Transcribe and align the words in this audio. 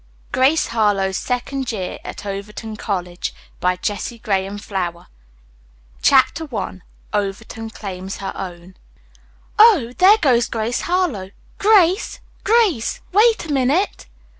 Grace 0.31 0.65
Harlowe's 0.69 1.15
Second 1.15 1.71
Year 1.71 1.99
at 2.03 2.25
Overton 2.25 2.75
College 2.75 3.35
CHAPTER 3.61 4.19
I 4.33 4.47
OVERTON 7.13 7.69
CLAIMS 7.69 8.17
HER 8.17 8.31
OWN 8.33 8.75
"Oh, 9.59 9.93
there 9.99 10.17
goes 10.17 10.49
Grace 10.49 10.81
Harlowe! 10.81 11.29
Grace! 11.59 12.19
Grace! 12.43 13.01
Wait 13.11 13.45
a 13.45 13.51
minute!" 13.53 14.07